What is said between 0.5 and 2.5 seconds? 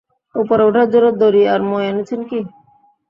ওঠার জন্য দড়ি আর মই এনেছেন কী?